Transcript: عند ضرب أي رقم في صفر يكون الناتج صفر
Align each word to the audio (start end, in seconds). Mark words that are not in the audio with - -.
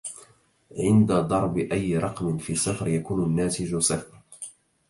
عند 0.79 1.11
ضرب 1.11 1.57
أي 1.57 1.97
رقم 1.97 2.37
في 2.37 2.55
صفر 2.55 2.87
يكون 2.87 3.23
الناتج 3.23 3.75
صفر 3.77 4.19